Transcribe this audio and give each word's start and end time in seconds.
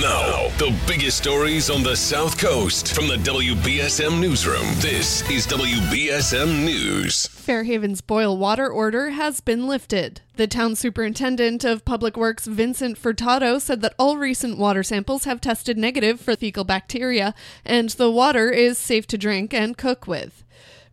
Now, 0.00 0.46
the 0.58 0.78
biggest 0.86 1.18
stories 1.18 1.68
on 1.70 1.82
the 1.82 1.96
South 1.96 2.38
Coast 2.38 2.94
from 2.94 3.08
the 3.08 3.16
WBSM 3.16 4.20
Newsroom. 4.20 4.66
This 4.76 5.28
is 5.28 5.44
WBSM 5.48 6.64
News. 6.64 7.26
Fairhaven's 7.26 8.00
boil 8.00 8.38
water 8.38 8.68
order 8.68 9.10
has 9.10 9.40
been 9.40 9.66
lifted. 9.66 10.20
The 10.36 10.46
town 10.46 10.76
superintendent 10.76 11.64
of 11.64 11.84
Public 11.84 12.16
Works, 12.16 12.46
Vincent 12.46 12.96
Furtado, 12.96 13.60
said 13.60 13.80
that 13.80 13.96
all 13.98 14.18
recent 14.18 14.56
water 14.56 14.84
samples 14.84 15.24
have 15.24 15.40
tested 15.40 15.76
negative 15.76 16.20
for 16.20 16.36
fecal 16.36 16.62
bacteria, 16.62 17.34
and 17.64 17.90
the 17.90 18.10
water 18.10 18.50
is 18.50 18.78
safe 18.78 19.08
to 19.08 19.18
drink 19.18 19.52
and 19.52 19.76
cook 19.76 20.06
with. 20.06 20.44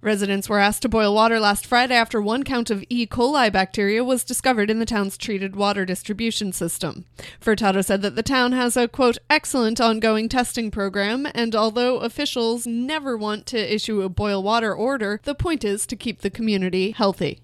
Residents 0.06 0.48
were 0.48 0.60
asked 0.60 0.84
to 0.84 0.88
boil 0.88 1.16
water 1.16 1.40
last 1.40 1.66
Friday 1.66 1.96
after 1.96 2.22
one 2.22 2.44
count 2.44 2.70
of 2.70 2.84
E. 2.90 3.08
coli 3.08 3.52
bacteria 3.52 4.04
was 4.04 4.24
discovered 4.24 4.70
in 4.70 4.78
the 4.78 4.86
town's 4.86 5.18
treated 5.18 5.56
water 5.56 5.84
distribution 5.84 6.54
system. 6.54 7.06
Furtado 7.42 7.84
said 7.84 8.04
that 8.04 8.16
the 8.16 8.22
town 8.22 8.52
has 8.52 8.78
a, 8.78 8.88
quote, 8.88 9.18
excellent 9.32 9.82
ongoing 9.82 10.30
testing 10.30 10.70
program, 10.70 11.28
and 11.34 11.56
although 11.56 11.98
officials 11.98 12.68
never 12.68 13.18
want 13.18 13.48
to 13.48 13.74
issue 13.74 14.04
a 14.04 14.08
boil 14.08 14.44
water 14.44 14.76
order, 14.76 15.20
the 15.24 15.34
point 15.34 15.64
is 15.64 15.88
to 15.88 15.96
keep 15.96 16.22
the 16.22 16.30
community 16.30 16.92
healthy. 16.92 17.42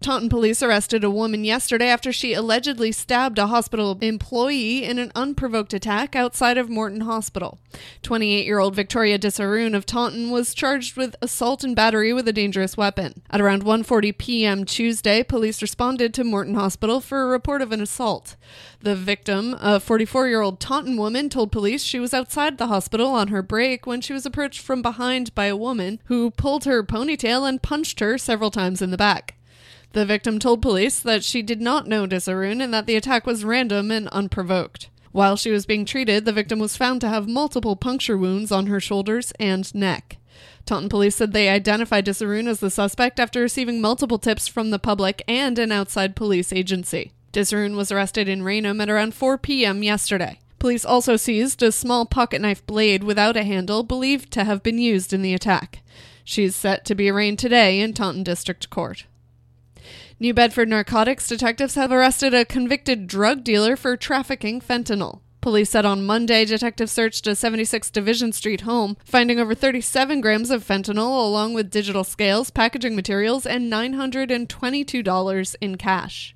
Taunton 0.00 0.28
police 0.28 0.62
arrested 0.62 1.02
a 1.02 1.10
woman 1.10 1.44
yesterday 1.44 1.88
after 1.88 2.12
she 2.12 2.32
allegedly 2.32 2.92
stabbed 2.92 3.36
a 3.38 3.48
hospital 3.48 3.98
employee 4.00 4.84
in 4.84 4.98
an 4.98 5.10
unprovoked 5.16 5.74
attack 5.74 6.14
outside 6.14 6.56
of 6.56 6.70
Morton 6.70 7.00
Hospital. 7.00 7.58
28 8.02 8.46
year 8.46 8.60
old 8.60 8.76
Victoria 8.76 9.18
Disaroon 9.18 9.74
of 9.74 9.86
Taunton 9.86 10.30
was 10.30 10.54
charged 10.54 10.96
with 10.96 11.16
assault 11.20 11.64
and 11.64 11.74
battery 11.74 12.12
with 12.12 12.28
a 12.28 12.32
dangerous 12.32 12.76
weapon. 12.76 13.22
At 13.30 13.40
around 13.40 13.64
1:40 13.64 14.16
p.m. 14.18 14.64
Tuesday, 14.64 15.24
police 15.24 15.60
responded 15.60 16.14
to 16.14 16.24
Morton 16.24 16.54
Hospital 16.54 17.00
for 17.00 17.22
a 17.22 17.26
report 17.26 17.60
of 17.60 17.72
an 17.72 17.80
assault. 17.80 18.36
The 18.80 18.94
victim, 18.94 19.56
a 19.60 19.80
44 19.80 20.28
year 20.28 20.42
old 20.42 20.60
Taunton 20.60 20.96
woman, 20.96 21.28
told 21.28 21.50
police 21.50 21.82
she 21.82 21.98
was 21.98 22.14
outside 22.14 22.58
the 22.58 22.68
hospital 22.68 23.08
on 23.08 23.28
her 23.28 23.42
break 23.42 23.84
when 23.84 24.00
she 24.00 24.12
was 24.12 24.24
approached 24.24 24.60
from 24.60 24.80
behind 24.80 25.34
by 25.34 25.46
a 25.46 25.56
woman 25.56 25.98
who 26.04 26.30
pulled 26.30 26.64
her 26.64 26.84
ponytail 26.84 27.48
and 27.48 27.62
punched 27.62 27.98
her 27.98 28.16
several 28.16 28.52
times 28.52 28.80
in 28.80 28.90
the 28.90 28.96
back. 28.96 29.37
The 29.92 30.06
victim 30.06 30.38
told 30.38 30.62
police 30.62 31.00
that 31.00 31.24
she 31.24 31.42
did 31.42 31.60
not 31.60 31.86
know 31.86 32.06
Disaroon 32.06 32.62
and 32.62 32.72
that 32.74 32.86
the 32.86 32.96
attack 32.96 33.26
was 33.26 33.44
random 33.44 33.90
and 33.90 34.08
unprovoked. 34.08 34.90
While 35.12 35.36
she 35.36 35.50
was 35.50 35.66
being 35.66 35.84
treated, 35.84 36.24
the 36.24 36.32
victim 36.32 36.58
was 36.58 36.76
found 36.76 37.00
to 37.00 37.08
have 37.08 37.28
multiple 37.28 37.76
puncture 37.76 38.16
wounds 38.16 38.52
on 38.52 38.66
her 38.66 38.80
shoulders 38.80 39.32
and 39.40 39.74
neck. 39.74 40.18
Taunton 40.66 40.90
police 40.90 41.16
said 41.16 41.32
they 41.32 41.48
identified 41.48 42.04
Disaroon 42.04 42.46
as 42.46 42.60
the 42.60 42.70
suspect 42.70 43.18
after 43.18 43.40
receiving 43.40 43.80
multiple 43.80 44.18
tips 44.18 44.46
from 44.46 44.70
the 44.70 44.78
public 44.78 45.22
and 45.26 45.58
an 45.58 45.72
outside 45.72 46.14
police 46.14 46.52
agency. 46.52 47.12
Disaroon 47.32 47.74
was 47.74 47.90
arrested 47.90 48.28
in 48.28 48.42
Raynham 48.42 48.80
at 48.80 48.90
around 48.90 49.14
4 49.14 49.38
p.m. 49.38 49.82
yesterday. 49.82 50.38
Police 50.58 50.84
also 50.84 51.16
seized 51.16 51.62
a 51.62 51.72
small 51.72 52.04
pocket 52.04 52.40
knife 52.40 52.66
blade 52.66 53.02
without 53.02 53.36
a 53.36 53.44
handle 53.44 53.82
believed 53.82 54.30
to 54.32 54.44
have 54.44 54.62
been 54.62 54.78
used 54.78 55.12
in 55.12 55.22
the 55.22 55.34
attack. 55.34 55.80
She 56.24 56.44
is 56.44 56.56
set 56.56 56.84
to 56.84 56.94
be 56.94 57.08
arraigned 57.08 57.38
today 57.38 57.80
in 57.80 57.94
Taunton 57.94 58.22
District 58.22 58.68
Court. 58.68 59.06
New 60.20 60.34
Bedford 60.34 60.68
narcotics 60.68 61.28
detectives 61.28 61.76
have 61.76 61.92
arrested 61.92 62.34
a 62.34 62.44
convicted 62.44 63.06
drug 63.06 63.44
dealer 63.44 63.76
for 63.76 63.96
trafficking 63.96 64.60
fentanyl. 64.60 65.20
Police 65.40 65.70
said 65.70 65.86
on 65.86 66.04
Monday 66.04 66.44
detectives 66.44 66.90
searched 66.90 67.28
a 67.28 67.36
76 67.36 67.88
Division 67.92 68.32
Street 68.32 68.62
home, 68.62 68.96
finding 69.04 69.38
over 69.38 69.54
37 69.54 70.20
grams 70.20 70.50
of 70.50 70.66
fentanyl 70.66 71.24
along 71.24 71.54
with 71.54 71.70
digital 71.70 72.02
scales, 72.02 72.50
packaging 72.50 72.96
materials, 72.96 73.46
and 73.46 73.72
$922 73.72 75.56
in 75.60 75.76
cash. 75.76 76.34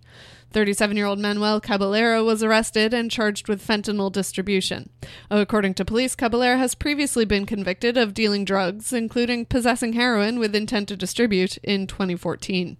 37 0.52 0.96
year 0.96 1.06
old 1.06 1.18
Manuel 1.18 1.60
Caballero 1.60 2.22
was 2.22 2.44
arrested 2.44 2.94
and 2.94 3.10
charged 3.10 3.48
with 3.48 3.66
fentanyl 3.66 4.12
distribution. 4.12 4.90
According 5.28 5.74
to 5.74 5.84
police, 5.84 6.14
Caballero 6.14 6.56
has 6.56 6.76
previously 6.76 7.24
been 7.24 7.46
convicted 7.46 7.96
of 7.96 8.14
dealing 8.14 8.44
drugs, 8.44 8.92
including 8.92 9.44
possessing 9.44 9.94
heroin 9.94 10.38
with 10.38 10.54
intent 10.54 10.86
to 10.90 10.96
distribute 10.96 11.56
in 11.64 11.88
2014. 11.88 12.76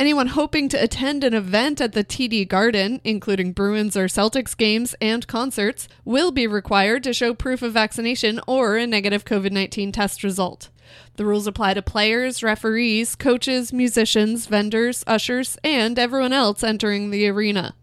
Anyone 0.00 0.28
hoping 0.28 0.70
to 0.70 0.82
attend 0.82 1.24
an 1.24 1.34
event 1.34 1.78
at 1.78 1.92
the 1.92 2.02
TD 2.02 2.48
Garden, 2.48 3.02
including 3.04 3.52
Bruins 3.52 3.98
or 3.98 4.06
Celtics 4.06 4.56
games 4.56 4.94
and 4.98 5.26
concerts, 5.26 5.88
will 6.06 6.30
be 6.30 6.46
required 6.46 7.04
to 7.04 7.12
show 7.12 7.34
proof 7.34 7.60
of 7.60 7.74
vaccination 7.74 8.40
or 8.46 8.78
a 8.78 8.86
negative 8.86 9.26
COVID 9.26 9.52
19 9.52 9.92
test 9.92 10.24
result. 10.24 10.70
The 11.16 11.26
rules 11.26 11.46
apply 11.46 11.74
to 11.74 11.82
players, 11.82 12.42
referees, 12.42 13.14
coaches, 13.14 13.74
musicians, 13.74 14.46
vendors, 14.46 15.04
ushers, 15.06 15.58
and 15.62 15.98
everyone 15.98 16.32
else 16.32 16.64
entering 16.64 17.10
the 17.10 17.28
arena. 17.28 17.74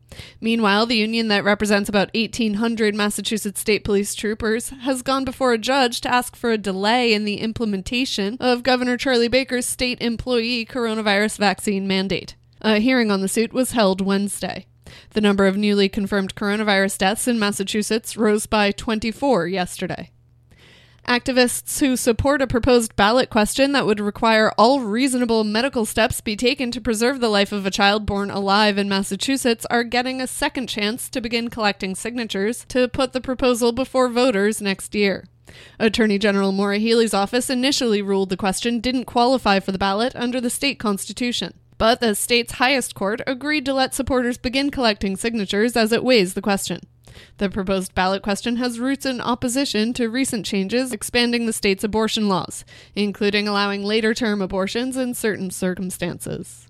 Meanwhile, 0.41 0.85
the 0.85 0.95
union 0.95 1.27
that 1.27 1.43
represents 1.43 1.89
about 1.89 2.13
1,800 2.13 2.95
Massachusetts 2.95 3.59
State 3.59 3.83
Police 3.83 4.15
troopers 4.15 4.69
has 4.69 5.01
gone 5.01 5.25
before 5.25 5.53
a 5.53 5.57
judge 5.57 6.01
to 6.01 6.13
ask 6.13 6.35
for 6.35 6.51
a 6.51 6.57
delay 6.57 7.13
in 7.13 7.25
the 7.25 7.41
implementation 7.41 8.37
of 8.39 8.63
Governor 8.63 8.97
Charlie 8.97 9.27
Baker's 9.27 9.65
state 9.65 10.01
employee 10.01 10.65
coronavirus 10.65 11.37
vaccine 11.37 11.87
mandate. 11.87 12.35
A 12.61 12.79
hearing 12.79 13.11
on 13.11 13.21
the 13.21 13.27
suit 13.27 13.53
was 13.53 13.71
held 13.71 14.01
Wednesday. 14.01 14.65
The 15.11 15.21
number 15.21 15.45
of 15.45 15.57
newly 15.57 15.89
confirmed 15.89 16.35
coronavirus 16.35 16.97
deaths 16.97 17.27
in 17.27 17.39
Massachusetts 17.39 18.17
rose 18.17 18.45
by 18.45 18.71
24 18.71 19.47
yesterday. 19.47 20.11
Activists 21.07 21.79
who 21.79 21.95
support 21.95 22.41
a 22.41 22.47
proposed 22.47 22.93
ballot 22.97 23.29
question 23.29 23.71
that 23.71 23.85
would 23.85 24.01
require 24.01 24.51
all 24.57 24.81
reasonable 24.81 25.45
medical 25.45 25.85
steps 25.85 26.19
be 26.19 26.35
taken 26.35 26.69
to 26.71 26.81
preserve 26.81 27.21
the 27.21 27.29
life 27.29 27.53
of 27.53 27.65
a 27.65 27.71
child 27.71 28.05
born 28.05 28.29
alive 28.29 28.77
in 28.77 28.89
Massachusetts 28.89 29.65
are 29.69 29.85
getting 29.85 30.19
a 30.19 30.27
second 30.27 30.67
chance 30.67 31.07
to 31.09 31.21
begin 31.21 31.49
collecting 31.49 31.95
signatures 31.95 32.65
to 32.67 32.89
put 32.89 33.13
the 33.13 33.21
proposal 33.21 33.71
before 33.71 34.09
voters 34.09 34.61
next 34.61 34.93
year. 34.93 35.23
Attorney 35.79 36.17
General 36.17 36.51
Maura 36.51 36.77
Healey's 36.77 37.13
office 37.13 37.49
initially 37.49 38.01
ruled 38.01 38.29
the 38.29 38.35
question 38.35 38.81
didn't 38.81 39.05
qualify 39.05 39.61
for 39.61 39.71
the 39.71 39.77
ballot 39.77 40.13
under 40.13 40.41
the 40.41 40.49
state 40.49 40.77
constitution. 40.77 41.53
But 41.77 41.99
the 41.99 42.15
state's 42.15 42.53
highest 42.53 42.95
court 42.95 43.21
agreed 43.27 43.65
to 43.65 43.73
let 43.73 43.93
supporters 43.93 44.37
begin 44.37 44.71
collecting 44.71 45.15
signatures 45.15 45.75
as 45.75 45.91
it 45.91 46.03
weighs 46.03 46.33
the 46.33 46.41
question. 46.41 46.81
The 47.37 47.49
proposed 47.49 47.95
ballot 47.95 48.21
question 48.21 48.57
has 48.57 48.79
roots 48.79 49.05
in 49.05 49.21
opposition 49.21 49.93
to 49.93 50.09
recent 50.09 50.45
changes 50.45 50.91
expanding 50.91 51.45
the 51.45 51.53
state's 51.53 51.83
abortion 51.83 52.27
laws, 52.27 52.65
including 52.95 53.47
allowing 53.47 53.83
later 53.83 54.13
term 54.13 54.41
abortions 54.41 54.97
in 54.97 55.13
certain 55.13 55.51
circumstances. 55.51 56.67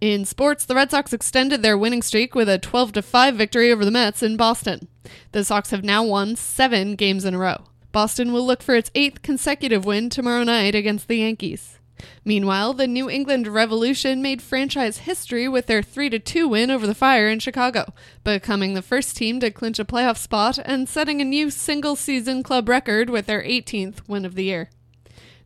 In 0.00 0.24
sports, 0.24 0.64
the 0.64 0.76
Red 0.76 0.90
Sox 0.90 1.12
extended 1.12 1.62
their 1.62 1.76
winning 1.76 2.02
streak 2.02 2.34
with 2.34 2.48
a 2.48 2.58
12 2.58 3.04
5 3.04 3.34
victory 3.34 3.72
over 3.72 3.84
the 3.84 3.90
Mets 3.90 4.22
in 4.22 4.36
Boston. 4.36 4.88
The 5.32 5.44
Sox 5.44 5.70
have 5.70 5.82
now 5.82 6.04
won 6.04 6.36
seven 6.36 6.94
games 6.94 7.24
in 7.24 7.34
a 7.34 7.38
row. 7.38 7.64
Boston 7.90 8.32
will 8.32 8.46
look 8.46 8.62
for 8.62 8.76
its 8.76 8.90
eighth 8.94 9.22
consecutive 9.22 9.84
win 9.84 10.08
tomorrow 10.08 10.44
night 10.44 10.74
against 10.74 11.08
the 11.08 11.16
Yankees. 11.16 11.77
Meanwhile, 12.24 12.74
the 12.74 12.86
New 12.86 13.08
England 13.08 13.46
Revolution 13.46 14.22
made 14.22 14.42
franchise 14.42 14.98
history 14.98 15.48
with 15.48 15.66
their 15.66 15.82
3 15.82 16.10
2 16.18 16.48
win 16.48 16.70
over 16.70 16.86
the 16.86 16.94
Fire 16.94 17.28
in 17.28 17.38
Chicago, 17.38 17.92
becoming 18.24 18.74
the 18.74 18.82
first 18.82 19.16
team 19.16 19.40
to 19.40 19.50
clinch 19.50 19.78
a 19.78 19.84
playoff 19.84 20.16
spot 20.16 20.58
and 20.64 20.88
setting 20.88 21.20
a 21.20 21.24
new 21.24 21.50
single 21.50 21.96
season 21.96 22.42
club 22.42 22.68
record 22.68 23.10
with 23.10 23.26
their 23.26 23.42
18th 23.42 24.06
win 24.08 24.24
of 24.24 24.34
the 24.34 24.44
year. 24.44 24.70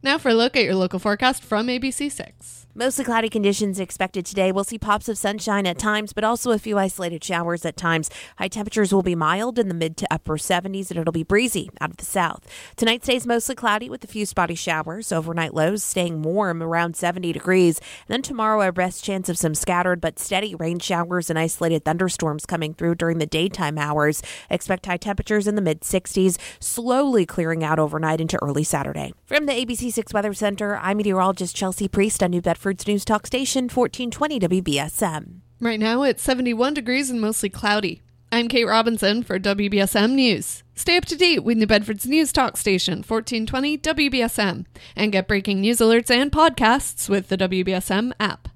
Now 0.03 0.19
for 0.19 0.31
a 0.31 0.35
look 0.35 0.57
at 0.57 0.65
your 0.65 0.75
local 0.75 0.99
forecast 0.99 1.45
from 1.45 1.69
ABC6. 1.69 2.62
Mostly 2.75 3.05
cloudy 3.05 3.29
conditions 3.29 3.79
expected 3.79 4.25
today. 4.25 4.51
We'll 4.51 4.65
see 4.65 4.79
pops 4.79 5.07
of 5.07 5.19
sunshine 5.19 5.67
at 5.67 5.79
times, 5.79 6.15
but 6.15 6.25
also 6.25 6.53
a 6.53 6.59
few 6.59 6.79
isolated 6.79 7.23
showers 7.23 7.67
at 7.67 7.77
times. 7.77 8.09
High 8.39 8.49
temperatures 8.49 8.95
will 8.95 9.03
be 9.03 9.15
mild 9.15 9.59
in 9.59 9.69
the 9.69 9.75
mid 9.75 9.95
to 9.99 10.07
upper 10.11 10.39
70s, 10.39 10.91
and 10.91 10.99
it'll 10.99 11.13
be 11.13 11.23
breezy 11.23 11.69
out 11.83 11.91
of 11.91 11.99
the 11.99 12.07
south. 12.07 12.49
Tonight 12.77 13.05
stays 13.05 13.27
mostly 13.27 13.55
cloudy 13.55 13.91
with 13.91 14.03
a 14.05 14.07
few 14.07 14.25
spotty 14.25 14.55
showers. 14.55 15.13
Overnight 15.13 15.53
lows 15.53 15.85
staying 15.85 16.23
warm 16.23 16.63
around 16.63 16.97
70 16.97 17.35
degrees. 17.35 17.79
And 18.09 18.15
then 18.15 18.23
tomorrow, 18.23 18.63
a 18.63 18.71
rest 18.71 19.05
chance 19.05 19.29
of 19.29 19.37
some 19.37 19.55
scattered 19.55 20.01
but 20.01 20.19
steady 20.19 20.55
rain 20.55 20.79
showers 20.79 21.29
and 21.29 21.39
isolated 21.39 21.85
thunderstorms 21.85 22.47
coming 22.47 22.73
through 22.73 22.95
during 22.95 23.19
the 23.19 23.27
daytime 23.27 23.77
hours. 23.77 24.23
Expect 24.49 24.87
high 24.87 24.97
temperatures 24.97 25.47
in 25.47 25.57
the 25.57 25.63
mid 25.63 25.83
60s, 25.83 26.39
slowly 26.59 27.27
clearing 27.27 27.63
out 27.63 27.79
overnight 27.79 28.19
into 28.19 28.43
early 28.43 28.65
Saturday. 28.65 29.13
From 29.27 29.45
the 29.45 29.53
ABC6 29.53 30.15
Weather 30.15 30.33
Center, 30.33 30.79
I'm 30.79 30.97
meteorologist 30.97 31.55
Chelsea 31.55 31.87
Priest 31.87 32.23
on 32.23 32.31
New 32.31 32.41
Bedford. 32.41 32.62
Bedford's 32.63 32.87
News 32.87 33.05
Talk 33.05 33.27
Station, 33.27 33.65
1420 33.65 34.39
WBSM. 34.63 35.41
Right 35.59 35.81
now 35.81 36.05
it's 36.05 36.23
71 36.23 36.75
degrees 36.75 37.11
and 37.11 37.21
mostly 37.21 37.49
cloudy. 37.49 38.03
I'm 38.31 38.47
Kate 38.47 38.67
Robinson 38.67 39.25
for 39.25 39.41
WBSM 39.41 40.13
News. 40.13 40.63
Stay 40.77 40.97
up 40.97 41.05
to 41.07 41.17
date 41.17 41.41
with 41.41 41.59
New 41.59 41.67
Bedford's 41.67 42.07
News 42.07 42.31
Talk 42.31 42.57
Station, 42.57 42.99
1420 42.99 43.79
WBSM, 43.79 44.67
and 44.95 45.11
get 45.11 45.27
breaking 45.27 45.61
news 45.61 45.79
alerts 45.79 46.09
and 46.09 46.31
podcasts 46.31 47.09
with 47.09 47.31
the 47.31 47.37
WBSM 47.37 48.13
app. 48.21 48.49